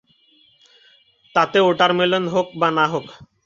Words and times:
তাতে 1.35 1.57
ওটারমেলন 1.61 2.23
হোক 2.33 2.47
বা 2.59 2.69
না 2.77 2.85
হোক। 2.93 3.05